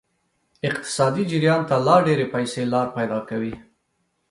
اقتصادي 0.67 1.23
جریان 1.31 1.61
ته 1.69 1.75
لا 1.85 1.95
ډیرې 2.07 2.25
پیسې 2.33 2.61
لار 2.73 2.87
پیدا 2.97 3.19
کوي. 3.29 3.53